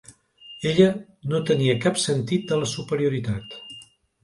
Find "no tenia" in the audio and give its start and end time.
1.33-1.77